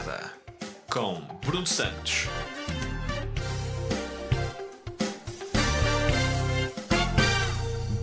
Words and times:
Nada 0.00 0.32
com 0.88 1.20
Bruno 1.44 1.66
Santos. 1.66 2.26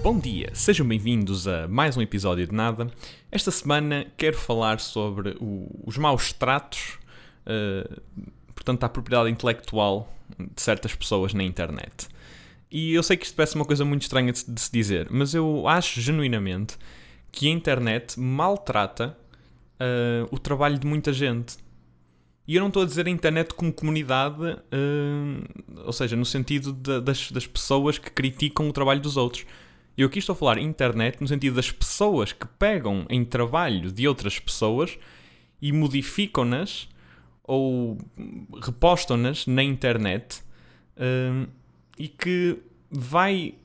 Bom 0.03 0.19
dia, 0.19 0.51
sejam 0.53 0.87
bem-vindos 0.87 1.47
a 1.47 1.67
mais 1.67 1.97
um 1.97 2.01
episódio 2.01 2.45
de 2.47 2.53
Nada. 2.53 2.87
Esta 3.31 3.49
semana 3.51 4.05
quero 4.15 4.37
falar 4.37 4.79
sobre 4.79 5.31
o- 5.41 5.67
os 5.85 5.97
maus 5.97 6.31
tratos, 6.31 6.97
eh, 7.45 7.89
portanto, 8.53 8.83
a 8.83 8.89
propriedade 8.89 9.29
intelectual 9.31 10.13
de 10.37 10.61
certas 10.61 10.93
pessoas 10.95 11.33
na 11.33 11.43
internet. 11.43 12.07
E 12.71 12.93
eu 12.93 13.01
sei 13.03 13.17
que 13.17 13.25
isto 13.25 13.35
parece 13.35 13.55
uma 13.55 13.65
coisa 13.65 13.83
muito 13.83 14.03
estranha 14.03 14.31
de, 14.31 14.39
se- 14.39 14.71
dizer, 14.71 15.07
mas 15.09 15.33
eu 15.33 15.67
acho 15.67 15.99
genuinamente 15.99 16.77
que 17.31 17.47
a 17.47 17.51
internet 17.51 18.19
maltrata 18.19 19.17
eh, 19.79 20.25
o 20.31 20.39
trabalho 20.39 20.77
de 20.79 20.87
muita 20.87 21.11
gente. 21.11 21.57
E 22.47 22.55
eu 22.55 22.61
não 22.61 22.69
estou 22.69 22.83
a 22.83 22.85
dizer 22.85 23.05
a 23.07 23.09
internet 23.09 23.53
como 23.53 23.73
comunidade, 23.73 24.41
eh, 24.71 25.81
ou 25.85 25.91
seja, 25.91 26.15
no 26.15 26.23
sentido 26.25 26.71
da- 26.71 26.99
das, 27.01 27.29
das 27.31 27.45
pessoas 27.45 27.97
que 27.97 28.09
criticam 28.09 28.69
o 28.69 28.71
trabalho 28.73 29.01
dos 29.01 29.17
outros. 29.17 29.45
Eu 29.97 30.07
aqui 30.07 30.19
estou 30.19 30.33
a 30.33 30.35
falar 30.35 30.57
internet 30.59 31.19
no 31.19 31.27
sentido 31.27 31.55
das 31.55 31.71
pessoas 31.71 32.31
que 32.31 32.47
pegam 32.59 33.05
em 33.09 33.25
trabalho 33.25 33.91
de 33.91 34.07
outras 34.07 34.39
pessoas 34.39 34.97
e 35.61 35.73
modificam-nas 35.73 36.87
ou 37.43 37.97
repostam-nas 38.63 39.45
na 39.47 39.63
internet 39.63 40.41
hum, 40.97 41.47
e 41.97 42.07
que 42.07 42.59
vai 42.89 43.55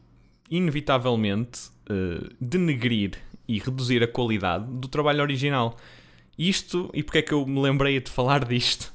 inevitavelmente 0.50 1.70
eh, 1.88 2.28
denegrir 2.40 3.12
e 3.46 3.58
reduzir 3.58 4.02
a 4.02 4.08
qualidade 4.08 4.64
do 4.72 4.88
trabalho 4.88 5.20
original. 5.22 5.76
Isto, 6.38 6.90
e 6.94 7.02
porque 7.02 7.18
é 7.18 7.22
que 7.22 7.32
eu 7.32 7.46
me 7.46 7.60
lembrei 7.60 8.00
de 8.00 8.10
falar 8.10 8.44
disto? 8.44 8.92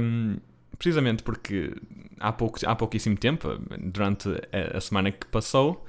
Hum, 0.00 0.36
precisamente 0.78 1.22
porque 1.22 1.72
há, 2.20 2.32
pouco, 2.32 2.58
há 2.66 2.74
pouquíssimo 2.76 3.16
tempo, 3.16 3.48
durante 3.80 4.28
a, 4.28 4.76
a 4.76 4.80
semana 4.80 5.10
que 5.10 5.26
passou, 5.26 5.84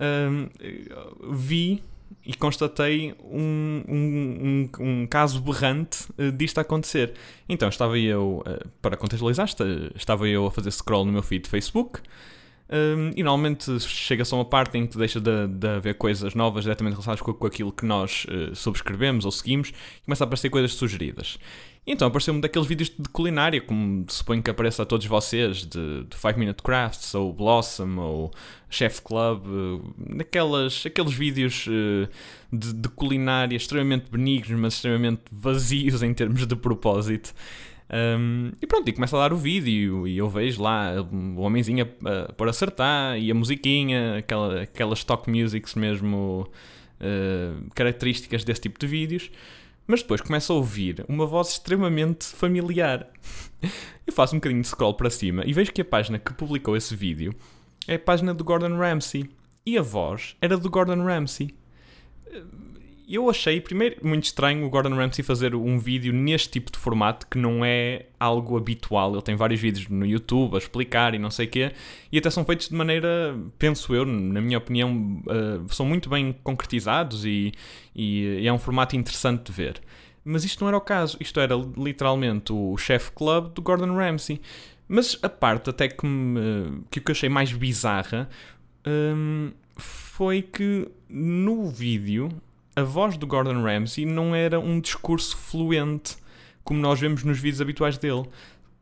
hum, 0.00 0.48
vi 1.32 1.82
e 2.24 2.34
constatei 2.34 3.14
um, 3.22 3.82
um, 3.88 4.68
um, 4.80 4.84
um 5.02 5.06
caso 5.06 5.40
berrante 5.40 6.06
eh, 6.18 6.30
disto 6.30 6.58
a 6.58 6.62
acontecer. 6.62 7.12
Então 7.48 7.68
estava 7.68 7.98
eu, 7.98 8.42
eh, 8.46 8.64
para 8.82 8.96
contextualizar, 8.96 9.44
esta- 9.44 9.64
estava 9.94 10.28
eu 10.28 10.46
a 10.46 10.50
fazer 10.50 10.70
scroll 10.72 11.04
no 11.04 11.12
meu 11.12 11.22
feed 11.22 11.44
de 11.44 11.50
Facebook. 11.50 12.00
Hum, 12.70 13.12
e 13.16 13.22
normalmente 13.22 13.78
chega-se 13.80 14.34
a 14.34 14.36
uma 14.36 14.44
parte 14.44 14.76
em 14.78 14.86
que 14.86 14.96
deixa 14.96 15.20
de, 15.20 15.46
de 15.48 15.68
haver 15.68 15.94
coisas 15.94 16.34
novas 16.34 16.64
diretamente 16.64 16.94
relacionadas 16.94 17.22
com, 17.22 17.32
com 17.32 17.46
aquilo 17.46 17.72
que 17.72 17.84
nós 17.84 18.26
eh, 18.28 18.54
subscrevemos 18.54 19.24
ou 19.24 19.30
seguimos 19.30 19.70
e 19.70 20.04
começa 20.04 20.24
a 20.24 20.26
aparecer 20.26 20.50
coisas 20.50 20.72
sugeridas. 20.74 21.38
Então 21.86 22.08
apareceu-me 22.08 22.40
daqueles 22.40 22.66
vídeos 22.66 22.90
de 22.90 23.08
culinária, 23.10 23.60
como 23.60 24.04
suponho 24.08 24.42
que 24.42 24.50
apareça 24.50 24.82
a 24.82 24.86
todos 24.86 25.06
vocês, 25.06 25.58
de, 25.58 26.02
de 26.02 26.16
5 26.16 26.36
Minute 26.36 26.60
Crafts, 26.60 27.14
ou 27.14 27.32
Blossom, 27.32 27.96
ou 27.98 28.32
Chef 28.68 29.00
Club, 29.02 29.44
eh, 29.46 30.14
naquelas, 30.16 30.84
aqueles 30.84 31.12
vídeos 31.12 31.66
eh, 31.68 32.08
de, 32.52 32.72
de 32.72 32.88
culinária 32.88 33.54
extremamente 33.54 34.10
benignos, 34.10 34.58
mas 34.58 34.74
extremamente 34.74 35.22
vazios 35.30 36.02
em 36.02 36.12
termos 36.12 36.44
de 36.44 36.56
propósito. 36.56 37.32
Um, 37.88 38.50
e 38.60 38.66
pronto, 38.66 38.88
e 38.88 38.92
começa 38.92 39.16
a 39.16 39.20
dar 39.20 39.32
o 39.32 39.36
vídeo 39.36 40.08
e 40.08 40.18
eu 40.18 40.28
vejo 40.28 40.60
lá 40.60 40.92
o 41.00 41.40
homenzinho 41.40 41.88
a, 42.04 42.24
a 42.24 42.32
pôr 42.32 42.48
acertar 42.48 43.16
e 43.16 43.30
a 43.30 43.34
musiquinha, 43.34 44.18
aquela, 44.18 44.62
aquelas 44.62 44.98
stock 44.98 45.30
musics 45.30 45.74
mesmo 45.74 46.48
uh, 47.00 47.70
características 47.74 48.44
desse 48.44 48.62
tipo 48.62 48.78
de 48.78 48.86
vídeos. 48.86 49.30
Mas 49.86 50.02
depois 50.02 50.20
começo 50.20 50.52
a 50.52 50.56
ouvir 50.56 51.04
uma 51.08 51.26
voz 51.26 51.50
extremamente 51.50 52.26
familiar. 52.26 53.08
Eu 54.04 54.12
faço 54.12 54.34
um 54.34 54.38
bocadinho 54.38 54.60
de 54.60 54.66
scroll 54.66 54.94
para 54.94 55.08
cima 55.08 55.44
e 55.46 55.52
vejo 55.52 55.72
que 55.72 55.80
a 55.80 55.84
página 55.84 56.18
que 56.18 56.34
publicou 56.34 56.76
esse 56.76 56.94
vídeo 56.96 57.32
é 57.86 57.94
a 57.94 57.98
página 57.98 58.34
do 58.34 58.42
Gordon 58.42 58.76
Ramsay. 58.76 59.30
E 59.64 59.78
a 59.78 59.82
voz 59.82 60.36
era 60.40 60.56
do 60.56 60.68
Gordon 60.68 61.04
Ramsay. 61.04 61.54
Eu 63.08 63.30
achei, 63.30 63.60
primeiro, 63.60 63.96
muito 64.02 64.24
estranho 64.24 64.66
o 64.66 64.68
Gordon 64.68 64.96
Ramsay 64.96 65.24
fazer 65.24 65.54
um 65.54 65.78
vídeo 65.78 66.12
neste 66.12 66.50
tipo 66.50 66.72
de 66.72 66.78
formato 66.78 67.28
que 67.28 67.38
não 67.38 67.64
é 67.64 68.06
algo 68.18 68.56
habitual. 68.56 69.12
Ele 69.12 69.22
tem 69.22 69.36
vários 69.36 69.60
vídeos 69.60 69.88
no 69.88 70.04
YouTube 70.04 70.56
a 70.56 70.58
explicar 70.58 71.14
e 71.14 71.18
não 71.18 71.30
sei 71.30 71.46
o 71.46 71.48
quê, 71.48 71.72
e 72.10 72.18
até 72.18 72.30
são 72.30 72.44
feitos 72.44 72.68
de 72.68 72.74
maneira, 72.74 73.38
penso 73.60 73.94
eu, 73.94 74.04
na 74.04 74.40
minha 74.40 74.58
opinião, 74.58 75.22
uh, 75.24 75.72
são 75.72 75.86
muito 75.86 76.10
bem 76.10 76.34
concretizados 76.42 77.24
e, 77.24 77.52
e, 77.94 78.40
e 78.40 78.48
é 78.48 78.52
um 78.52 78.58
formato 78.58 78.96
interessante 78.96 79.44
de 79.44 79.52
ver. 79.52 79.80
Mas 80.24 80.42
isto 80.42 80.60
não 80.62 80.68
era 80.68 80.76
o 80.76 80.80
caso, 80.80 81.16
isto 81.20 81.38
era 81.38 81.54
literalmente 81.54 82.52
o 82.52 82.76
Chef 82.76 83.12
Club 83.12 83.52
do 83.54 83.62
Gordon 83.62 83.94
Ramsay. 83.94 84.40
Mas 84.88 85.16
a 85.22 85.28
parte 85.28 85.70
até 85.70 85.86
que, 85.86 86.04
me, 86.04 86.82
que 86.90 86.98
eu 86.98 87.04
achei 87.12 87.28
mais 87.28 87.52
bizarra 87.52 88.28
hum, 88.84 89.52
foi 89.76 90.42
que 90.42 90.88
no 91.08 91.68
vídeo 91.68 92.28
a 92.76 92.82
voz 92.82 93.16
do 93.16 93.26
Gordon 93.26 93.62
Ramsay 93.62 94.04
não 94.04 94.34
era 94.34 94.60
um 94.60 94.78
discurso 94.78 95.36
fluente 95.36 96.16
como 96.62 96.78
nós 96.78 97.00
vemos 97.00 97.24
nos 97.24 97.38
vídeos 97.38 97.60
habituais 97.60 97.96
dele. 97.96 98.24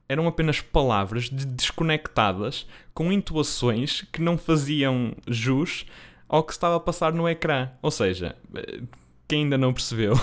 Eram 0.09 0.27
apenas 0.27 0.61
palavras 0.61 1.31
de- 1.31 1.47
desconectadas 1.47 2.67
com 2.93 3.13
intuações 3.13 4.03
que 4.13 4.21
não 4.21 4.37
faziam 4.37 5.15
jus 5.29 5.87
ao 6.29 6.43
que 6.43 6.53
estava 6.53 6.77
a 6.77 6.81
passar 6.81 7.13
no 7.13 7.29
ecrã. 7.29 7.71
Ou 7.81 7.91
seja, 7.91 8.35
quem 9.29 9.45
ainda 9.45 9.57
não 9.57 9.73
percebeu, 9.73 10.15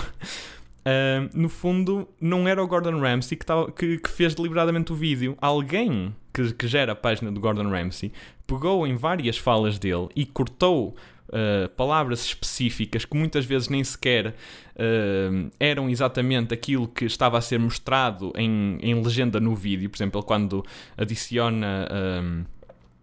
Uh, 0.82 1.30
no 1.38 1.48
fundo, 1.48 2.08
não 2.20 2.48
era 2.48 2.60
o 2.60 2.66
Gordon 2.66 2.98
Ramsay 2.98 3.38
que, 3.38 3.46
tava, 3.46 3.70
que, 3.70 3.98
que 3.98 4.10
fez 4.10 4.34
deliberadamente 4.34 4.92
o 4.92 4.96
vídeo. 4.96 5.36
Alguém 5.40 6.12
que, 6.34 6.52
que 6.54 6.66
gera 6.66 6.90
a 6.90 6.96
página 6.96 7.30
do 7.30 7.38
Gordon 7.40 7.70
Ramsay 7.70 8.10
pegou 8.48 8.84
em 8.84 8.96
várias 8.96 9.38
falas 9.38 9.78
dele 9.78 10.08
e 10.16 10.26
cortou 10.26 10.96
uh, 11.28 11.68
palavras 11.70 12.24
específicas 12.24 13.04
que 13.04 13.16
muitas 13.16 13.44
vezes 13.44 13.68
nem 13.68 13.82
sequer 13.82 14.28
uh, 14.28 15.50
eram 15.58 15.88
exatamente 15.88 16.54
aquilo 16.54 16.88
que 16.88 17.04
estava 17.04 17.38
a 17.38 17.40
ser 17.40 17.58
mostrado 17.58 18.32
em, 18.36 18.78
em 18.82 18.94
legenda 19.02 19.40
no 19.40 19.54
vídeo. 19.54 19.88
Por 19.90 19.96
exemplo, 19.96 20.22
quando 20.22 20.64
adiciona. 20.96 21.88
Um, 22.22 22.44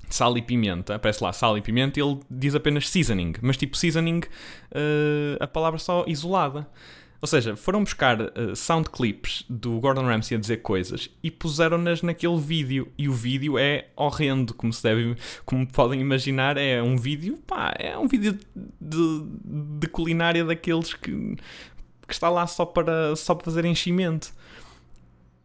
sal 0.09 0.35
e 0.35 0.41
pimenta, 0.41 0.95
aparece 0.95 1.23
lá 1.23 1.31
sal 1.31 1.55
e 1.55 1.61
pimenta 1.61 1.99
ele 1.99 2.19
diz 2.29 2.55
apenas 2.55 2.89
seasoning, 2.89 3.33
mas 3.43 3.57
tipo 3.57 3.77
seasoning, 3.77 4.21
uh, 4.21 5.37
a 5.39 5.45
palavra 5.45 5.77
só 5.77 6.03
isolada. 6.07 6.67
Ou 7.21 7.27
seja, 7.27 7.55
foram 7.55 7.83
buscar 7.83 8.21
uh, 8.21 8.55
sound 8.55 8.89
clips 8.89 9.43
do 9.49 9.79
Gordon 9.79 10.03
Ramsay 10.03 10.37
a 10.37 10.39
dizer 10.39 10.57
coisas 10.57 11.09
e 11.21 11.29
puseram-nas 11.29 12.01
naquele 12.01 12.39
vídeo. 12.39 12.91
E 12.97 13.09
o 13.09 13.13
vídeo 13.13 13.57
é 13.57 13.87
horrendo, 13.95 14.53
como 14.53 14.71
se 14.71 14.81
deve, 14.81 15.17
como 15.45 15.67
podem 15.67 15.99
imaginar, 15.99 16.57
é 16.57 16.81
um 16.81 16.97
vídeo, 16.97 17.37
pá, 17.45 17.73
é 17.77 17.97
um 17.97 18.07
vídeo 18.07 18.37
de, 18.79 19.23
de 19.79 19.87
culinária 19.87 20.45
daqueles 20.45 20.93
que, 20.93 21.35
que 22.07 22.13
está 22.13 22.29
lá 22.29 22.47
só 22.47 22.65
para, 22.65 23.15
só 23.17 23.35
para 23.35 23.45
fazer 23.45 23.65
enchimento. 23.65 24.31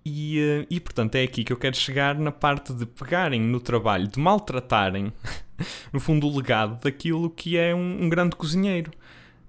E, 0.06 0.38
uh, 0.38 0.66
e 0.70 0.78
portanto 0.78 1.16
é 1.16 1.22
aqui 1.22 1.42
que 1.42 1.52
eu 1.52 1.56
quero 1.56 1.74
chegar 1.74 2.16
na 2.16 2.30
parte 2.30 2.72
de 2.72 2.86
pegarem 2.86 3.40
no 3.40 3.58
trabalho, 3.58 4.06
de 4.06 4.20
maltratarem, 4.20 5.12
no 5.92 5.98
fundo, 5.98 6.28
o 6.28 6.36
legado 6.36 6.80
daquilo 6.80 7.30
que 7.30 7.56
é 7.56 7.74
um, 7.74 8.04
um 8.04 8.08
grande 8.08 8.36
cozinheiro. 8.36 8.92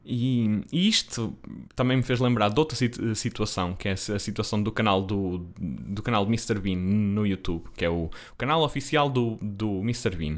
E, 0.05 0.61
e, 0.71 0.87
isto 0.87 1.35
também 1.75 1.97
me 1.97 2.03
fez 2.03 2.19
lembrar 2.19 2.49
de 2.49 2.59
outra 2.59 2.77
situ 2.77 3.15
situação, 3.15 3.73
que 3.73 3.89
é 3.89 3.93
a 3.93 4.19
situação 4.19 4.61
do 4.61 4.71
canal 4.71 5.01
do, 5.01 5.39
do 5.59 6.03
canal 6.03 6.23
de 6.25 6.29
Mr. 6.29 6.59
Bean 6.59 6.77
no 6.77 7.25
YouTube, 7.25 7.65
que 7.75 7.83
é 7.83 7.89
o, 7.89 8.11
canal 8.37 8.61
oficial 8.61 9.09
do, 9.09 9.37
do 9.41 9.79
Mr. 9.79 10.15
Bean, 10.15 10.37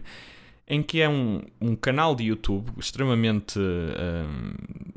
em 0.70 0.82
que 0.82 1.02
é 1.02 1.10
um, 1.10 1.42
um 1.60 1.76
canal 1.76 2.16
de 2.16 2.26
YouTube 2.26 2.72
extremamente, 2.78 3.60
um, 3.60 4.54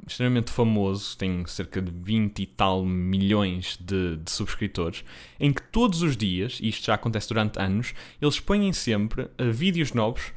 extremamente 0.07 0.53
famoso, 0.53 1.19
tem 1.19 1.45
cerca 1.47 1.83
de 1.83 1.91
20 1.91 2.39
e 2.41 2.47
tal 2.47 2.85
milhões 2.85 3.77
de, 3.81 4.19
de 4.19 4.31
subscritores, 4.31 5.05
em 5.41 5.53
que 5.53 5.63
todos 5.63 6.03
os 6.03 6.17
dias, 6.17 6.59
e 6.63 6.69
isto 6.69 6.87
já 6.87 6.95
acontece 6.95 7.29
durante 7.29 7.59
anos, 7.59 7.93
eles 8.23 8.39
põem 8.39 8.73
sempre 8.73 9.23
uh, 9.23 9.53
vídeos 9.53 9.93
novos 9.93 10.33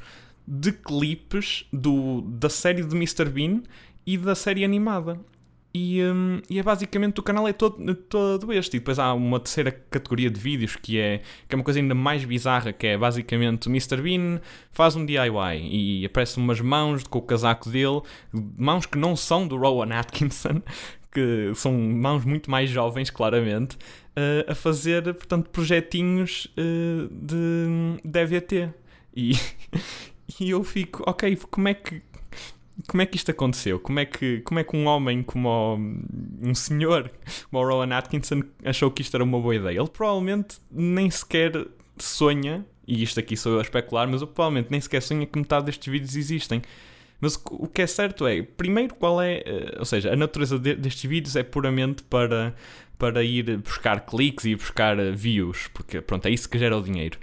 de 0.46 0.72
clipes 0.72 1.64
do, 1.72 2.20
da 2.20 2.50
série 2.50 2.84
de 2.84 2.94
Mr. 2.94 3.24
Bean 3.26 3.62
e 4.06 4.16
da 4.18 4.34
série 4.34 4.64
animada. 4.64 5.18
E, 5.76 6.00
um, 6.04 6.40
e 6.48 6.60
é 6.60 6.62
basicamente 6.62 7.18
o 7.18 7.22
canal 7.22 7.48
é 7.48 7.52
todo, 7.52 7.94
todo 7.96 8.52
este. 8.52 8.76
E 8.76 8.78
depois 8.78 8.96
há 8.96 9.12
uma 9.12 9.40
terceira 9.40 9.72
categoria 9.72 10.30
de 10.30 10.38
vídeos 10.38 10.76
que 10.76 11.00
é, 11.00 11.20
que 11.48 11.54
é 11.54 11.56
uma 11.56 11.64
coisa 11.64 11.80
ainda 11.80 11.96
mais 11.96 12.24
bizarra, 12.24 12.72
que 12.72 12.86
é 12.86 12.96
basicamente 12.96 13.68
Mr. 13.68 14.00
Bean 14.00 14.40
faz 14.70 14.94
um 14.94 15.04
DIY 15.04 15.68
e 15.68 16.06
aparecem 16.06 16.40
umas 16.42 16.60
mãos 16.60 17.02
com 17.02 17.18
o 17.18 17.22
casaco 17.22 17.68
dele, 17.68 18.02
mãos 18.32 18.86
que 18.86 18.96
não 18.96 19.16
são 19.16 19.48
do 19.48 19.56
Rowan 19.56 19.92
Atkinson, 19.92 20.62
que 21.12 21.50
são 21.56 21.72
mãos 21.72 22.24
muito 22.24 22.48
mais 22.48 22.70
jovens, 22.70 23.10
claramente, 23.10 23.74
uh, 23.74 24.52
a 24.52 24.54
fazer, 24.54 25.02
portanto, 25.14 25.50
projetinhos 25.50 26.46
uh, 26.56 27.08
de, 27.10 28.18
EVT. 28.20 28.72
E, 29.16 29.32
e 30.38 30.50
eu 30.50 30.62
fico, 30.62 31.02
ok, 31.04 31.36
como 31.50 31.66
é 31.66 31.74
que 31.74 32.00
como 32.86 33.02
é 33.02 33.06
que 33.06 33.16
isto 33.16 33.30
aconteceu? 33.30 33.78
Como 33.80 33.98
é 33.98 34.04
que, 34.04 34.40
como 34.40 34.60
é 34.60 34.64
que 34.64 34.76
um 34.76 34.86
homem 34.86 35.22
como 35.22 35.48
o, 35.48 35.76
um 36.42 36.54
senhor 36.54 37.10
como 37.50 37.64
o 37.64 37.68
Rowan 37.68 37.94
Atkinson 37.96 38.42
achou 38.64 38.90
que 38.90 39.02
isto 39.02 39.14
era 39.16 39.24
uma 39.24 39.40
boa 39.40 39.54
ideia? 39.54 39.78
Ele 39.78 39.88
provavelmente 39.88 40.58
nem 40.70 41.10
sequer 41.10 41.66
sonha, 41.98 42.64
e 42.86 43.02
isto 43.02 43.18
aqui 43.18 43.36
sou 43.36 43.52
eu 43.52 43.58
a 43.58 43.62
especular, 43.62 44.08
mas 44.08 44.20
eu 44.20 44.26
provavelmente 44.26 44.70
nem 44.70 44.80
sequer 44.80 45.00
sonha 45.00 45.26
que 45.26 45.38
metade 45.38 45.66
destes 45.66 45.90
vídeos 45.90 46.16
existem. 46.16 46.62
Mas 47.20 47.40
o 47.50 47.66
que 47.66 47.80
é 47.80 47.86
certo 47.86 48.26
é, 48.26 48.42
primeiro, 48.42 48.94
qual 48.94 49.22
é, 49.22 49.42
eh, 49.46 49.76
ou 49.78 49.84
seja, 49.84 50.12
a 50.12 50.16
natureza 50.16 50.58
de, 50.58 50.74
destes 50.74 51.08
vídeos 51.08 51.36
é 51.36 51.42
puramente 51.42 52.02
para, 52.02 52.54
para 52.98 53.22
ir 53.22 53.56
buscar 53.58 54.00
cliques 54.00 54.44
e 54.44 54.54
buscar 54.54 54.98
eh, 54.98 55.10
views, 55.12 55.68
porque 55.72 56.02
pronto, 56.02 56.26
é 56.26 56.30
isso 56.30 56.48
que 56.48 56.58
gera 56.58 56.76
o 56.76 56.82
dinheiro. 56.82 57.18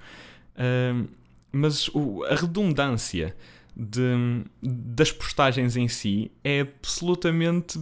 Uh, 0.56 1.08
mas 1.52 1.88
o, 1.90 2.24
a 2.24 2.36
redundância 2.36 3.36
de, 3.76 4.44
das 4.62 5.12
postagens 5.12 5.76
em 5.76 5.88
si 5.88 6.32
é 6.44 6.62
absolutamente 6.62 7.80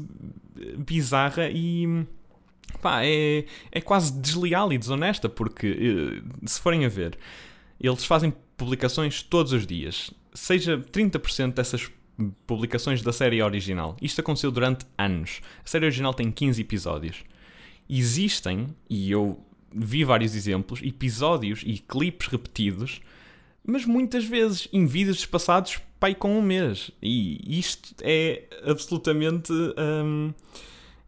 bizarra 0.78 1.50
e 1.50 2.06
pá, 2.82 3.04
é, 3.04 3.46
é 3.72 3.82
quase 3.82 4.14
desleal 4.14 4.72
e 4.72 4.78
desonesta, 4.78 5.28
porque 5.28 5.68
eh, 5.68 6.46
se 6.46 6.60
forem 6.62 6.86
a 6.86 6.90
ver, 6.90 7.18
eles 7.80 8.06
fazem 8.06 8.34
publicações 8.56 9.24
todos 9.24 9.54
os 9.54 9.66
dias, 9.66 10.12
seja 10.34 10.78
30% 10.78 11.54
dessas 11.54 11.90
publicações 12.46 13.02
da 13.02 13.14
série 13.14 13.42
original. 13.42 13.96
Isto 14.02 14.20
aconteceu 14.22 14.52
durante 14.52 14.86
anos. 14.98 15.42
A 15.64 15.68
série 15.68 15.86
original 15.86 16.14
tem 16.14 16.30
15 16.30 16.62
episódios. 16.62 17.24
Existem, 17.90 18.68
e 18.90 19.10
eu 19.10 19.42
vi 19.74 20.04
vários 20.04 20.36
exemplos, 20.36 20.82
episódios 20.84 21.64
e 21.66 21.78
clipes 21.78 22.28
repetidos 22.28 23.00
mas 23.64 23.86
muitas 23.86 24.26
vezes 24.26 24.68
em 24.72 24.86
vídeos 24.86 25.18
espaçados 25.18 25.80
pai 26.00 26.16
com 26.16 26.38
um 26.38 26.42
mês. 26.42 26.92
E 27.02 27.60
isto 27.60 27.94
é 28.02 28.44
absolutamente. 28.64 29.52
Hum, 29.52 30.34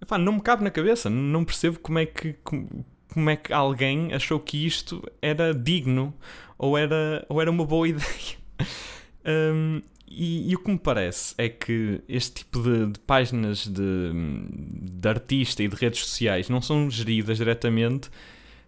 epá, 0.01 0.18
não 0.18 0.33
me 0.33 0.42
cabe 0.42 0.63
na 0.63 0.69
cabeça. 0.69 1.09
Não 1.09 1.45
percebo 1.45 1.80
como 1.80 2.00
é 2.00 2.06
que. 2.06 2.33
Como, 2.44 3.30
é 3.30 3.36
que 3.36 3.51
alguém 3.51 4.13
achou 4.13 4.39
que 4.39 4.65
isto 4.65 5.03
era 5.21 5.53
digno 5.53 6.13
ou 6.57 6.77
era, 6.77 7.25
ou 7.27 7.42
era 7.42 7.51
uma 7.51 7.65
boa 7.65 7.88
ideia. 7.89 8.38
Um, 9.25 9.81
e, 10.07 10.50
e, 10.50 10.56
o 10.56 10.59
que 10.59 10.71
me 10.71 10.77
parece 10.77 11.33
é 11.38 11.48
que 11.48 12.01
este 12.07 12.44
tipo 12.44 12.62
de, 12.62 12.88
de 12.88 13.00
páginas 13.00 13.65
de, 13.65 14.12
de 15.00 15.07
artista 15.07 15.63
e 15.63 15.69
de 15.69 15.75
redes 15.75 16.01
sociais 16.01 16.50
não 16.50 16.62
são 16.62 16.89
geridas 16.89 17.38
diretamente 17.38 18.09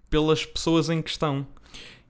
pelas 0.10 0.46
pessoas 0.46 0.90
em 0.90 1.02
questão. 1.02 1.46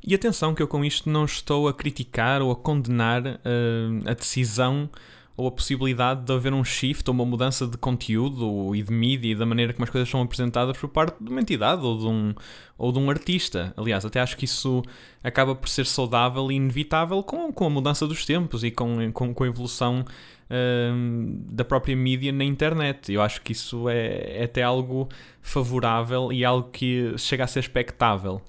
E 0.05 0.13
atenção 0.13 0.53
que 0.53 0.61
eu 0.61 0.67
com 0.67 0.83
isto 0.83 1.09
não 1.09 1.23
estou 1.23 1.67
a 1.67 1.73
criticar 1.73 2.41
ou 2.41 2.51
a 2.51 2.55
condenar 2.55 3.21
uh, 3.25 4.09
a 4.09 4.13
decisão 4.13 4.89
ou 5.35 5.47
a 5.47 5.51
possibilidade 5.51 6.25
de 6.25 6.33
haver 6.33 6.53
um 6.53 6.63
shift 6.63 7.09
ou 7.09 7.13
uma 7.13 7.25
mudança 7.25 7.65
de 7.65 7.77
conteúdo 7.77 8.75
e 8.75 8.83
de 8.83 8.91
mídia 8.91 9.31
e 9.31 9.35
da 9.35 9.45
maneira 9.45 9.73
como 9.73 9.85
as 9.85 9.89
coisas 9.89 10.09
são 10.09 10.21
apresentadas 10.21 10.77
por 10.77 10.89
parte 10.89 11.15
de 11.23 11.29
uma 11.29 11.39
entidade 11.39 11.83
ou 11.83 11.97
de 11.97 12.05
um, 12.05 12.35
ou 12.77 12.91
de 12.91 12.99
um 12.99 13.09
artista. 13.09 13.73
Aliás, 13.77 14.05
até 14.05 14.19
acho 14.19 14.35
que 14.35 14.45
isso 14.45 14.83
acaba 15.23 15.55
por 15.55 15.69
ser 15.69 15.85
saudável 15.85 16.51
e 16.51 16.55
inevitável 16.55 17.23
com, 17.23 17.51
com 17.51 17.65
a 17.65 17.69
mudança 17.69 18.05
dos 18.05 18.25
tempos 18.25 18.63
e 18.63 18.71
com, 18.71 19.11
com, 19.13 19.33
com 19.33 19.43
a 19.43 19.47
evolução 19.47 20.01
uh, 20.49 21.53
da 21.53 21.63
própria 21.63 21.95
mídia 21.95 22.31
na 22.33 22.43
internet. 22.43 23.11
Eu 23.11 23.21
acho 23.21 23.41
que 23.41 23.53
isso 23.53 23.87
é, 23.87 24.41
é 24.41 24.43
até 24.43 24.61
algo 24.61 25.07
favorável 25.41 26.31
e 26.31 26.43
algo 26.43 26.69
que 26.69 27.17
chega 27.17 27.45
a 27.45 27.47
ser 27.47 27.61
expectável. 27.61 28.41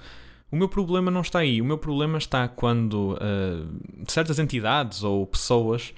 O 0.51 0.57
meu 0.57 0.69
problema 0.69 1.11
não 1.11 1.21
está 1.21 1.41
aí. 1.41 1.61
O 1.61 1.65
meu 1.65 1.79
problema 1.79 2.19
está 2.19 2.47
quando 2.47 3.15
uh, 3.15 3.69
certas 4.07 4.39
entidades 4.39 5.03
ou 5.03 5.27
pessoas 5.27 5.93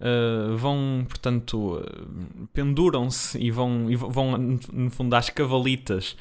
uh, 0.00 0.56
vão, 0.56 1.04
portanto, 1.08 1.76
uh, 1.76 2.48
penduram-se 2.52 3.38
e 3.38 3.50
vão, 3.50 3.90
e 3.90 3.96
vão, 3.96 4.58
no 4.72 4.90
fundo, 4.90 5.14
às 5.14 5.30
cavalitas 5.30 6.16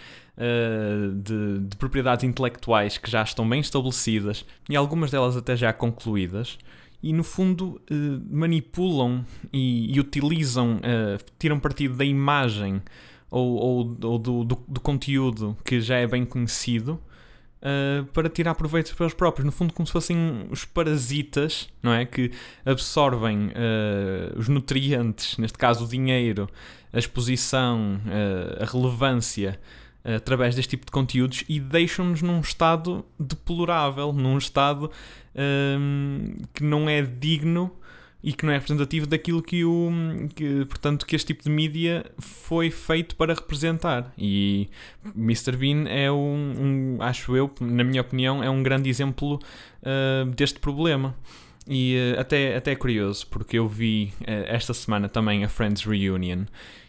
de, 1.24 1.60
de, 1.60 1.78
propriedades 1.78 2.24
intelectuais 2.24 2.98
que 2.98 3.12
já 3.12 3.22
estão 3.22 3.48
bem 3.48 3.60
estabelecidas 3.60 4.44
e 4.68 4.75
algumas 4.75 5.12
delas 5.12 5.38
até 5.38 5.56
já 5.56 5.72
concluídas. 5.72 6.57
E 7.04 7.13
no 7.13 7.24
fundo 7.24 7.80
manipulam 8.30 9.24
e, 9.51 9.94
e 9.94 10.00
utilizam, 10.00 10.80
tiram 11.38 11.60
partido 11.60 11.95
da 11.95 12.06
imagem 12.06 12.81
ou, 13.30 13.56
ou, 13.56 13.98
ou 14.04 14.18
do, 14.18 14.44
do, 14.44 14.63
do 14.68 14.80
conteúdo 14.80 15.56
que 15.63 15.80
já 15.80 15.98
é 15.98 16.07
bem 16.07 16.25
conhecido 16.25 17.00
uh, 17.62 18.06
para 18.08 18.30
tirar 18.30 18.56
proveito 18.56 18.96
para 18.96 19.06
os 19.06 19.13
próprios. 19.13 19.46
No 19.46 19.52
fundo, 19.52 19.74
como 19.74 19.86
se 19.86 19.94
fossem 19.94 20.48
os 20.50 20.66
parasitas, 20.66 21.69
não 21.81 21.94
é? 21.94 22.06
Que 22.06 22.31
absorvem 22.66 23.48
uh, 23.48 24.38
os 24.38 24.48
nutrientes, 24.48 25.38
neste 25.38 25.58
caso 25.58 25.86
o 25.86 25.88
dinheiro, 25.88 26.50
a 26.92 27.00
exposição, 27.00 28.02
uh, 28.06 28.63
a 28.63 28.66
relevância 28.66 29.60
através 30.04 30.56
deste 30.56 30.72
tipo 30.72 30.84
de 30.84 30.92
conteúdos 30.92 31.44
e 31.48 31.60
deixam-nos 31.60 32.24
num 32.24 32.40
estado 32.40 33.06
deplorável, 33.19 34.12
num 34.12 34.36
estado 34.36 34.90
que 36.56 36.63
não 36.63 36.90
é 36.90 37.04
digno 37.04 37.72
e 38.24 38.34
que 38.34 38.46
não 38.46 38.54
é 38.54 38.56
representativo 38.56 39.08
daquilo 39.08 39.42
que 39.42 39.66
o 39.66 39.92
que, 40.36 40.66
portanto 40.66 41.06
que 41.06 41.16
este 41.16 41.28
tipo 41.28 41.44
de 41.44 41.50
mídia 41.50 42.06
foi 42.20 42.70
feito 42.70 43.16
para 43.16 43.34
representar. 43.34 44.14
E 44.18 44.70
Mr 45.16 45.56
Bean 45.58 45.86
é 45.88 46.12
um, 46.12 46.98
um 46.98 47.02
acho 47.02 47.36
eu 47.36 47.52
na 47.60 47.84
minha 47.84 48.02
opinião 48.02 48.44
é 48.44 48.50
um 48.50 48.62
grande 48.62 48.90
exemplo 48.90 49.40
uh, 49.82 50.26
deste 50.32 50.60
problema. 50.60 51.16
E 51.68 51.96
uh, 52.16 52.20
até 52.20 52.56
até 52.56 52.72
é 52.72 52.76
curioso 52.76 53.26
porque 53.28 53.58
eu 53.58 53.68
vi 53.68 54.14
uh, 54.22 54.46
esta 54.48 54.74
semana 54.74 55.10
também 55.10 55.44
a 55.44 55.50
Friends 55.50 55.84
Reunion. 55.84 56.46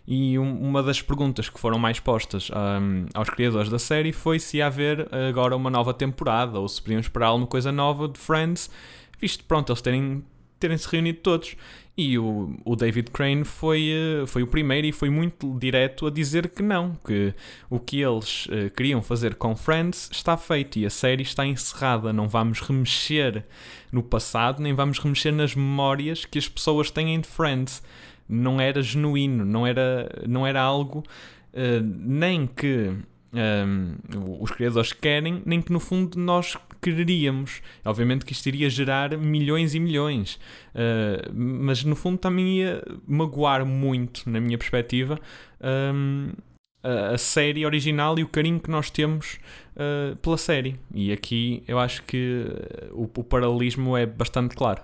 E 0.07 0.39
um, 0.39 0.61
uma 0.61 0.83
das 0.83 1.01
perguntas 1.01 1.49
que 1.49 1.59
foram 1.59 1.79
mais 1.79 2.01
postas 2.01 2.51
um, 2.51 3.07
aos 3.15 3.31
criadores 3.31 3.71
da 3.71 3.79
série 3.79 4.13
foi 4.13 4.39
se 4.39 4.57
ia 4.59 4.67
haver 4.67 5.09
agora 5.15 5.57
uma 5.57 5.71
nova 5.71 5.95
temporada 5.95 6.59
ou 6.59 6.69
se 6.69 6.83
podiam 6.83 6.99
esperar 6.99 7.29
alguma 7.29 7.47
coisa 7.47 7.71
nova 7.71 8.09
de 8.09 8.19
Friends 8.19 8.69
visto 9.23 9.45
pronto 9.45 9.71
eles 9.71 9.81
terem 9.81 10.25
terem 10.63 10.79
se 10.79 10.89
reunido 10.89 11.19
todos. 11.19 11.57
E 11.97 12.19
o, 12.19 12.57
o 12.65 12.75
David 12.75 13.11
Crane 13.11 13.45
foi, 13.45 13.91
eh, 13.91 14.27
foi 14.27 14.43
o 14.43 14.47
primeiro 14.47 14.87
e 14.87 14.93
foi 14.93 15.11
muito 15.11 15.59
direto 15.59 16.07
a 16.07 16.11
dizer 16.11 16.49
que 16.49 16.63
não, 16.63 16.97
que 17.05 17.35
o 17.69 17.79
que 17.79 18.01
eles 18.01 18.47
uh, 18.47 18.71
queriam 18.75 19.03
fazer 19.03 19.35
com 19.35 19.55
Friends 19.55 20.09
está 20.11 20.39
feito 20.39 20.79
e 20.79 20.87
a 20.87 20.91
série 20.91 21.23
está 21.23 21.45
encerrada. 21.45 22.11
Não 22.11 22.29
vamos 22.29 22.61
remexer 22.61 23.45
no 23.91 24.03
passado, 24.03 24.63
nem 24.63 24.73
vamos 24.73 24.99
remexer 24.99 25.35
nas 25.35 25.55
memórias 25.55 26.25
que 26.25 26.39
as 26.39 26.49
pessoas 26.49 26.91
têm 26.91 27.21
de 27.21 27.29
Friends. 27.29 27.83
Não 28.27 28.59
era 28.59 28.81
genuíno, 28.81 29.45
não 29.45 29.67
era, 29.67 30.09
não 30.27 30.47
era 30.47 30.63
algo 30.63 31.01
uh, 31.53 31.85
nem 31.85 32.47
que 32.47 32.97
um, 33.33 33.97
os 34.41 34.51
criadores 34.51 34.93
querem, 34.93 35.43
nem 35.47 35.63
que 35.63 35.73
no 35.73 35.81
fundo 35.81 36.19
nós 36.19 36.57
quereríamos. 36.81 37.63
Obviamente 37.85 38.25
que 38.25 38.33
isto 38.33 38.47
iria 38.47 38.69
gerar 38.69 39.17
milhões 39.17 39.75
e 39.75 39.81
milhões, 39.81 40.39
uh, 40.75 41.33
mas 41.33 41.85
no 41.85 41.97
fundo 41.97 42.19
também 42.19 42.59
ia 42.59 42.83
magoar 43.07 43.65
muito, 43.65 44.29
na 44.29 44.41
minha 44.41 44.59
perspectiva, 44.59 45.19
um, 45.95 46.33
a, 46.83 47.15
a, 47.15 47.19
série 47.19 47.65
original 47.65 48.19
e 48.19 48.25
o 48.25 48.29
carinho 48.29 48.61
que 48.61 48.71
nós 48.71 48.91
temos 48.91 49.39
uh, 49.77 50.17
pela 50.17 50.37
série. 50.37 50.79
E 50.95 51.13
aqui 51.13 51.63
eu 51.67 51.79
acho 51.79 52.03
que 52.03 52.45
o, 52.91 53.05
o 53.05 53.25
paralelismo 53.25 53.97
é 53.97 54.05
bastante 54.05 54.55
claro. 54.55 54.83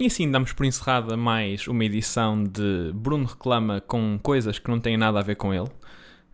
E 0.00 0.06
assim 0.06 0.30
damos 0.30 0.52
por 0.52 0.64
encerrada 0.64 1.16
mais 1.16 1.66
uma 1.66 1.84
edição 1.84 2.44
de 2.44 2.92
Bruno 2.94 3.24
Reclama 3.24 3.80
com 3.80 4.16
coisas 4.22 4.56
que 4.56 4.70
não 4.70 4.78
têm 4.78 4.96
nada 4.96 5.18
a 5.18 5.22
ver 5.22 5.34
com 5.34 5.52
ele. 5.52 5.68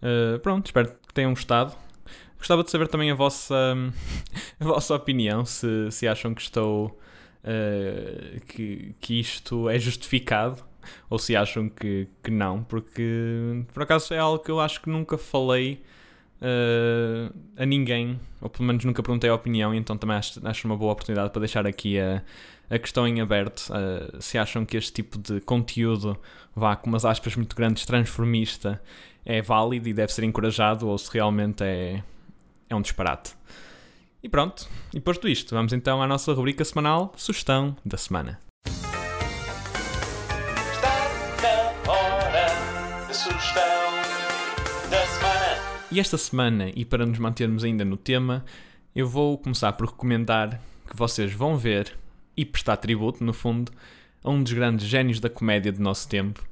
Uh, 0.04 0.38
pronto, 0.40 0.66
espero 0.66 0.88
que 1.06 1.14
tenham 1.14 1.30
gostado. 1.32 1.74
Gostava 2.36 2.62
de 2.62 2.70
saber 2.70 2.88
também 2.88 3.10
a 3.10 3.14
vossa, 3.14 3.54
a 4.60 4.64
vossa 4.64 4.94
opinião, 4.94 5.44
se, 5.44 5.90
se 5.90 6.06
acham 6.06 6.34
que 6.34 6.42
estou. 6.42 7.00
Uh, 7.42 8.40
que, 8.46 8.94
que 9.00 9.20
isto 9.20 9.68
é 9.68 9.78
justificado 9.78 10.64
ou 11.10 11.18
se 11.18 11.36
acham 11.36 11.68
que, 11.68 12.08
que 12.22 12.30
não, 12.30 12.62
porque 12.64 13.64
por 13.72 13.82
acaso 13.82 14.14
é 14.14 14.18
algo 14.18 14.42
que 14.42 14.50
eu 14.50 14.60
acho 14.60 14.80
que 14.80 14.88
nunca 14.88 15.18
falei 15.18 15.82
uh, 16.40 17.34
a 17.56 17.66
ninguém, 17.66 18.18
ou 18.40 18.48
pelo 18.48 18.64
menos 18.64 18.84
nunca 18.84 19.02
perguntei 19.02 19.30
a 19.30 19.34
opinião, 19.34 19.74
então 19.74 19.96
também 19.96 20.16
acho, 20.16 20.46
acho 20.46 20.66
uma 20.66 20.76
boa 20.76 20.92
oportunidade 20.92 21.30
para 21.30 21.40
deixar 21.40 21.66
aqui 21.66 21.98
a, 21.98 22.22
a 22.70 22.78
questão 22.78 23.06
em 23.06 23.20
aberto. 23.20 23.70
Uh, 23.70 24.20
se 24.20 24.38
acham 24.38 24.64
que 24.64 24.76
este 24.76 24.92
tipo 24.92 25.18
de 25.18 25.40
conteúdo, 25.40 26.16
vá 26.54 26.76
com 26.76 26.88
umas 26.88 27.04
aspas 27.04 27.36
muito 27.36 27.54
grandes, 27.56 27.84
transformista, 27.86 28.80
é 29.24 29.40
válido 29.40 29.88
e 29.88 29.92
deve 29.92 30.12
ser 30.12 30.24
encorajado, 30.24 30.88
ou 30.88 30.98
se 30.98 31.10
realmente 31.12 31.62
é, 31.62 32.02
é 32.68 32.74
um 32.74 32.82
disparate. 32.82 33.34
E 34.22 34.28
pronto, 34.28 34.68
e 34.92 35.00
posto 35.00 35.28
isto, 35.28 35.54
vamos 35.54 35.72
então 35.72 36.02
à 36.02 36.06
nossa 36.06 36.32
rubrica 36.32 36.64
semanal 36.64 37.12
Sugestão 37.16 37.76
da 37.84 37.96
Semana. 37.96 38.40
E 45.94 46.00
esta 46.00 46.18
semana, 46.18 46.72
e 46.74 46.84
para 46.84 47.06
nos 47.06 47.20
mantermos 47.20 47.62
ainda 47.62 47.84
no 47.84 47.96
tema, 47.96 48.44
eu 48.96 49.06
vou 49.06 49.38
começar 49.38 49.72
por 49.74 49.86
recomendar 49.86 50.60
que 50.88 50.96
vocês 50.96 51.32
vão 51.32 51.56
ver 51.56 51.96
e 52.36 52.44
prestar 52.44 52.78
tributo, 52.78 53.22
no 53.22 53.32
fundo, 53.32 53.70
a 54.24 54.28
um 54.28 54.42
dos 54.42 54.52
grandes 54.52 54.88
génios 54.88 55.20
da 55.20 55.30
comédia 55.30 55.70
do 55.70 55.80
nosso 55.80 56.08
tempo, 56.08 56.44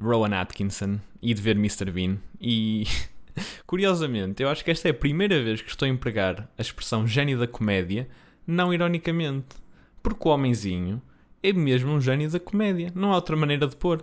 Rowan 0.00 0.32
Atkinson, 0.32 0.98
e 1.22 1.32
de 1.32 1.40
ver 1.40 1.56
Mr. 1.56 1.90
Bean. 1.90 2.18
E 2.40 2.84
curiosamente, 3.66 4.42
eu 4.42 4.48
acho 4.48 4.64
que 4.64 4.70
esta 4.70 4.88
é 4.88 4.90
a 4.90 4.94
primeira 4.94 5.42
vez 5.42 5.62
que 5.62 5.70
estou 5.70 5.86
a 5.86 5.88
empregar 5.88 6.48
a 6.56 6.62
expressão 6.62 7.06
gênio 7.06 7.38
da 7.38 7.46
comédia, 7.46 8.08
não 8.46 8.72
ironicamente. 8.72 9.56
Porque 10.02 10.28
o 10.28 10.32
homenzinho 10.32 11.00
é 11.42 11.52
mesmo 11.52 11.92
um 11.92 12.00
gênio 12.00 12.30
da 12.30 12.40
comédia, 12.40 12.92
não 12.94 13.12
há 13.12 13.16
outra 13.16 13.36
maneira 13.36 13.66
de 13.66 13.76
pôr. 13.76 14.02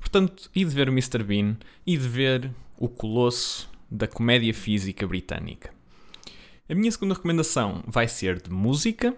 Portanto, 0.00 0.50
e 0.54 0.64
de 0.64 0.74
ver 0.74 0.88
o 0.88 0.92
Mr. 0.92 1.22
Bean, 1.22 1.56
e 1.86 1.96
de 1.96 2.08
ver 2.08 2.50
o 2.78 2.88
colosso 2.88 3.70
da 3.90 4.08
comédia 4.08 4.52
física 4.52 5.06
britânica. 5.06 5.70
A 6.68 6.74
minha 6.74 6.90
segunda 6.90 7.14
recomendação 7.14 7.84
vai 7.86 8.08
ser 8.08 8.40
de 8.40 8.50
música, 8.50 9.14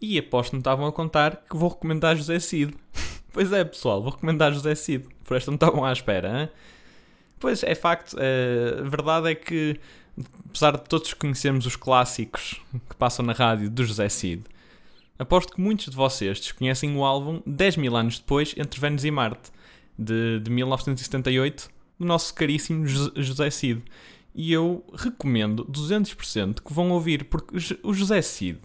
e 0.00 0.18
aposto 0.18 0.50
que 0.50 0.56
não 0.56 0.60
estavam 0.60 0.86
a 0.86 0.92
contar 0.92 1.44
que 1.48 1.56
vou 1.56 1.70
recomendar 1.70 2.16
José 2.16 2.38
Cid. 2.38 2.74
pois 3.32 3.52
é, 3.52 3.64
pessoal, 3.64 4.02
vou 4.02 4.12
recomendar 4.12 4.52
José 4.52 4.74
Cid. 4.74 5.06
Por 5.24 5.36
esta 5.36 5.50
não 5.50 5.56
estavam 5.56 5.84
à 5.84 5.92
espera, 5.92 6.42
hein? 6.42 6.48
Pois 7.38 7.62
é 7.62 7.74
facto, 7.74 8.16
eh, 8.18 8.80
a 8.80 8.88
verdade 8.88 9.30
é 9.30 9.34
que, 9.34 9.78
apesar 10.48 10.72
de 10.72 10.84
todos 10.84 11.12
conhecermos 11.12 11.66
os 11.66 11.76
clássicos 11.76 12.60
que 12.88 12.96
passam 12.96 13.24
na 13.24 13.32
rádio 13.32 13.68
do 13.68 13.84
José 13.84 14.08
Cid, 14.08 14.44
aposto 15.18 15.54
que 15.54 15.60
muitos 15.60 15.86
de 15.86 15.96
vocês 15.96 16.40
desconhecem 16.40 16.96
o 16.96 17.04
álbum 17.04 17.42
10 17.46 17.76
mil 17.76 17.96
anos 17.96 18.18
depois, 18.18 18.54
Entre 18.56 18.80
Vênus 18.80 19.04
e 19.04 19.10
Marte, 19.10 19.50
de, 19.98 20.40
de 20.40 20.50
1978, 20.50 21.68
do 21.98 22.06
nosso 22.06 22.34
caríssimo 22.34 22.86
José 22.86 23.50
Cid. 23.50 23.82
E 24.34 24.52
eu 24.52 24.84
recomendo 24.94 25.64
200% 25.66 26.60
que 26.60 26.72
vão 26.72 26.90
ouvir, 26.90 27.24
porque 27.24 27.56
o 27.82 27.94
José 27.94 28.20
Cid 28.22 28.58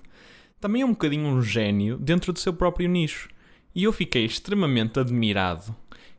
também 0.60 0.82
é 0.82 0.86
um 0.86 0.92
bocadinho 0.92 1.28
um 1.28 1.42
gênio 1.42 1.98
dentro 1.98 2.34
do 2.34 2.40
seu 2.40 2.54
próprio 2.54 2.90
nicho. 2.90 3.30
E 3.74 3.84
eu 3.84 3.94
fiquei 3.94 4.26
extremamente 4.26 5.00
admirado 5.00 5.76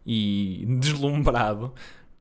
e 0.07 0.65
deslumbrado 0.81 1.73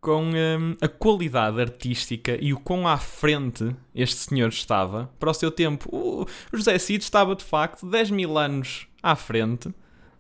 com 0.02 0.32
hum, 0.32 0.76
a 0.82 0.88
qualidade 0.88 1.60
artística 1.60 2.38
e 2.42 2.54
o 2.54 2.60
quão 2.60 2.88
à 2.88 2.98
frente 2.98 3.76
este 3.94 4.18
senhor 4.18 4.50
estava 4.50 5.10
para 5.20 5.30
o 5.30 5.34
seu 5.34 5.52
tempo. 5.52 5.90
O, 5.92 6.26
José 6.54 6.78
Cid 6.80 7.04
estava 7.04 7.36
de 7.36 7.44
facto 7.44 7.86
10 7.86 8.12
mil 8.12 8.38
anos 8.38 8.88
à 9.04 9.16
frente 9.16 9.70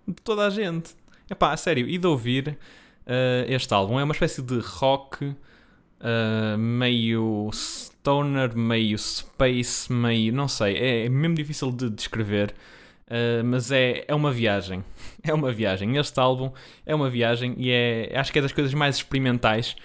de 0.08 0.16
toda 0.16 0.46
a 0.46 0.50
gente. 0.50 0.96
Epá, 1.30 1.54
a 1.54 1.58
sério, 1.58 1.88
e 1.88 1.98
de 1.98 2.08
ouvir 2.08 2.58
uh, 3.06 3.46
este 3.48 3.74
álbum 3.74 4.00
é 4.00 4.04
uma 4.04 4.13
espécie 4.13 4.42
de 4.42 4.60
rock 4.60 5.25
uh, 5.25 6.58
meio 6.58 7.50
stoner, 7.54 8.56
meio 8.58 8.98
space, 8.98 9.92
meio. 9.92 10.34
não 10.34 10.48
sei, 10.48 10.75
é, 10.75 11.06
é 11.06 11.10
mesmo 11.10 11.36
difícil 11.36 11.72
de 11.72 11.89
descrever. 11.89 12.54
Uh, 13.10 13.44
mas 13.44 13.72
é, 13.72 14.06
é 14.08 14.13
uma 14.13 14.32
viagem. 14.32 14.84
É 15.22 15.34
uma 15.34 15.51
viagem. 15.51 15.98
Este 15.98 16.18
álbum 16.18 16.50
é 16.86 16.96
uma 16.96 17.10
viagem 17.10 17.54
e 17.58 17.70
é, 17.70 18.13
acho 18.16 18.32
que 18.32 18.39
é 18.39 18.42
das 18.42 18.54
coisas 18.54 18.74
mais 18.74 18.96
experimentais 18.96 19.75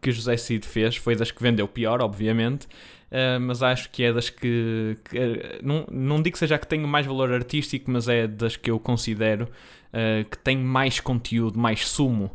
que 0.00 0.10
José 0.10 0.36
Cid 0.36 0.66
fez. 0.66 0.96
Foi 0.96 1.14
das 1.14 1.30
que 1.30 1.40
vendeu 1.40 1.68
pior, 1.68 2.02
obviamente, 2.02 2.64
uh, 2.64 3.38
mas 3.40 3.62
acho 3.62 3.88
que 3.90 4.02
é 4.02 4.12
das 4.12 4.30
que. 4.30 4.96
que 5.08 5.60
não, 5.62 5.86
não 5.92 6.20
digo 6.20 6.32
que 6.32 6.38
seja 6.40 6.58
que 6.58 6.66
tem 6.66 6.80
mais 6.80 7.06
valor 7.06 7.32
artístico, 7.32 7.88
mas 7.88 8.08
é 8.08 8.26
das 8.26 8.56
que 8.56 8.68
eu 8.68 8.80
considero 8.80 9.44
uh, 9.44 10.28
que 10.28 10.36
tem 10.38 10.56
mais 10.56 10.98
conteúdo, 10.98 11.56
mais 11.56 11.86
sumo. 11.86 12.32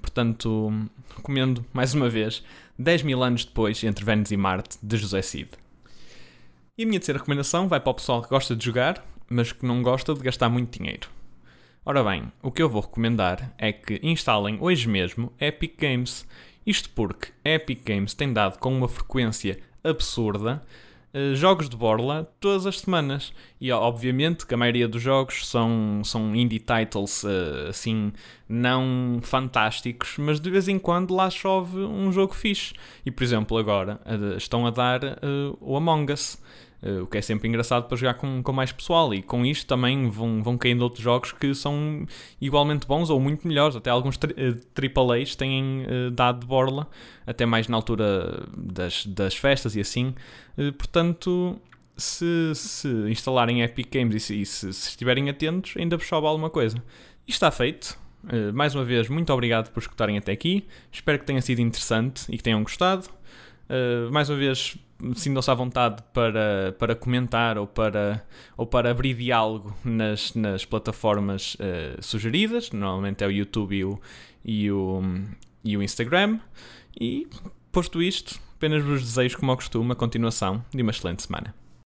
portanto, 0.00 0.72
recomendo 1.14 1.64
mais 1.74 1.92
uma 1.92 2.08
vez 2.08 2.42
10 2.78 3.02
mil 3.02 3.22
anos 3.22 3.44
depois 3.44 3.84
entre 3.84 4.04
Vênus 4.06 4.30
e 4.30 4.38
Marte 4.38 4.78
de 4.82 4.96
José 4.96 5.20
Cid. 5.20 5.50
E 6.78 6.84
a 6.84 6.86
minha 6.86 6.98
terceira 6.98 7.18
recomendação 7.18 7.68
vai 7.68 7.78
para 7.78 7.90
o 7.90 7.94
pessoal 7.94 8.22
que 8.22 8.30
gosta 8.30 8.56
de 8.56 8.64
jogar 8.64 9.11
mas 9.32 9.52
que 9.52 9.66
não 9.66 9.82
gosta 9.82 10.14
de 10.14 10.20
gastar 10.20 10.48
muito 10.48 10.78
dinheiro. 10.78 11.08
Ora 11.84 12.04
bem, 12.04 12.30
o 12.40 12.52
que 12.52 12.62
eu 12.62 12.68
vou 12.68 12.80
recomendar 12.80 13.52
é 13.58 13.72
que 13.72 13.98
instalem 14.04 14.56
hoje 14.60 14.88
mesmo 14.88 15.32
Epic 15.40 15.80
Games. 15.80 16.26
Isto 16.64 16.90
porque 16.90 17.32
Epic 17.44 17.84
Games 17.84 18.14
tem 18.14 18.32
dado 18.32 18.58
com 18.58 18.72
uma 18.72 18.86
frequência 18.86 19.58
absurda 19.82 20.62
uh, 21.12 21.34
jogos 21.34 21.68
de 21.68 21.76
borla 21.76 22.32
todas 22.40 22.66
as 22.66 22.80
semanas. 22.80 23.32
E 23.60 23.70
obviamente 23.72 24.46
que 24.46 24.54
a 24.54 24.56
maioria 24.56 24.88
dos 24.88 25.02
jogos 25.02 25.46
são, 25.48 26.02
são 26.04 26.34
indie 26.34 26.58
titles 26.58 27.22
uh, 27.24 27.68
assim 27.68 28.12
não 28.48 29.18
fantásticos, 29.22 30.16
mas 30.18 30.40
de 30.40 30.50
vez 30.50 30.68
em 30.68 30.78
quando 30.78 31.14
lá 31.14 31.30
chove 31.30 31.78
um 31.78 32.12
jogo 32.12 32.34
fixe. 32.34 32.74
E 33.04 33.10
por 33.10 33.22
exemplo, 33.22 33.58
agora 33.58 34.00
uh, 34.06 34.36
estão 34.36 34.66
a 34.66 34.70
dar 34.70 35.00
o 35.60 35.76
Among 35.76 36.12
Us. 36.12 36.40
Uh, 36.82 37.04
o 37.04 37.06
que 37.06 37.16
é 37.16 37.22
sempre 37.22 37.46
engraçado 37.46 37.86
para 37.86 37.96
jogar 37.96 38.14
com, 38.14 38.42
com 38.42 38.52
mais 38.52 38.72
pessoal. 38.72 39.14
E 39.14 39.22
com 39.22 39.46
isto 39.46 39.66
também 39.66 40.10
vão, 40.10 40.42
vão 40.42 40.58
caindo 40.58 40.82
outros 40.82 41.02
jogos 41.02 41.30
que 41.30 41.54
são 41.54 42.04
igualmente 42.40 42.88
bons 42.88 43.08
ou 43.08 43.20
muito 43.20 43.46
melhores. 43.46 43.76
Até 43.76 43.88
alguns 43.88 44.16
tri 44.16 44.92
AAAs 44.92 45.36
têm 45.36 45.84
uh, 45.84 46.10
dado 46.10 46.40
de 46.40 46.46
borla, 46.46 46.88
até 47.24 47.46
mais 47.46 47.68
na 47.68 47.76
altura 47.76 48.48
das, 48.56 49.06
das 49.06 49.36
festas 49.36 49.76
e 49.76 49.80
assim. 49.80 50.12
Portanto, 50.76 51.56
se, 51.96 52.52
se 52.54 52.88
instalarem 53.08 53.62
Epic 53.62 53.88
Games 53.92 54.16
e, 54.16 54.20
se, 54.20 54.44
se, 54.44 54.72
se, 54.72 54.88
estiverem 54.88 55.30
atentos, 55.30 55.74
ainda 55.76 55.96
vos 55.96 56.06
sobe 56.06 56.26
alguma 56.26 56.50
coisa. 56.50 56.82
E 57.28 57.30
está 57.30 57.50
feito. 57.50 57.96
Mais 58.54 58.74
uma 58.74 58.84
vez, 58.84 59.08
muito 59.08 59.32
obrigado 59.32 59.70
por 59.70 59.80
escutarem 59.80 60.18
até 60.18 60.32
aqui. 60.32 60.66
Espero 60.90 61.18
que 61.18 61.24
tenha 61.24 61.40
sido 61.40 61.60
interessante 61.60 62.24
e 62.28 62.36
que 62.36 62.42
tenham 62.42 62.62
gostado. 62.62 63.08
Mais 64.10 64.28
uma 64.28 64.38
vez, 64.38 64.76
sintam-se 65.14 65.50
à 65.50 65.54
vontade 65.54 66.02
para, 66.12 66.74
para 66.78 66.94
comentar 66.94 67.58
ou 67.58 67.66
para, 67.66 68.24
ou 68.56 68.66
para 68.66 68.90
abrir 68.90 69.14
diálogo 69.14 69.74
nas, 69.84 70.34
nas 70.34 70.64
plataformas 70.64 71.54
uh, 71.54 72.02
sugeridas. 72.02 72.70
Normalmente 72.70 73.24
é 73.24 73.26
o 73.26 73.30
YouTube 73.30 73.76
e 73.76 73.84
o, 73.84 74.00
e 74.44 74.70
o, 74.70 75.02
e 75.64 75.76
o 75.76 75.82
Instagram. 75.82 76.38
E, 77.00 77.26
posto 77.70 78.02
isto, 78.02 78.40
apenas 78.56 78.82
vos 78.82 79.02
desejo, 79.02 79.38
como 79.38 79.50
ao 79.50 79.56
costume, 79.56 79.92
a 79.92 79.96
continuação 79.96 80.64
de 80.72 80.82
uma 80.82 80.90
excelente 80.90 81.22
semana. 81.22 81.61